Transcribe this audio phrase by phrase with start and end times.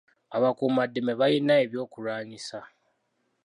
[0.35, 2.59] Abakuumaddembe balina eby'okulwanisa.